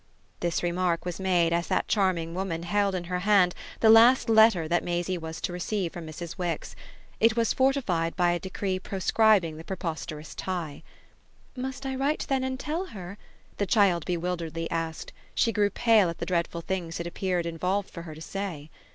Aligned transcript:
This 0.39 0.63
remark 0.63 1.05
was 1.05 1.19
made 1.19 1.53
as 1.53 1.67
that 1.67 1.87
charming 1.87 2.33
woman 2.33 2.63
held 2.63 2.95
in 2.95 3.03
her 3.03 3.19
hand 3.19 3.53
the 3.81 3.89
last 3.91 4.29
letter 4.31 4.67
that 4.67 4.83
Maisie 4.83 5.15
was 5.15 5.39
to 5.41 5.53
receive 5.53 5.93
from 5.93 6.07
Mrs. 6.07 6.39
Wix; 6.39 6.75
it 7.19 7.35
was 7.35 7.53
fortified 7.53 8.15
by 8.15 8.31
a 8.31 8.39
decree 8.39 8.79
proscribing 8.79 9.57
the 9.57 9.63
preposterous 9.63 10.33
tie. 10.33 10.81
"Must 11.55 11.85
I 11.85 11.91
then 11.91 11.99
write 11.99 12.31
and 12.31 12.59
tell 12.59 12.85
her?" 12.87 13.19
the 13.57 13.67
child 13.67 14.05
bewilderedly 14.05 14.71
asked: 14.71 15.13
she 15.35 15.51
grew 15.51 15.69
pale 15.69 16.09
at 16.09 16.17
the 16.17 16.25
dreadful 16.25 16.61
things 16.61 16.99
it 16.99 17.05
appeared 17.05 17.45
involved 17.45 17.91
for 17.91 18.01
her 18.01 18.15
to 18.15 18.21
say. 18.21 18.71